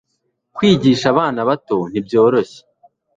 Kwigisha 0.55 1.05
abana 1.13 1.39
bato 1.49 1.77
ntibyoroshye 1.91 2.61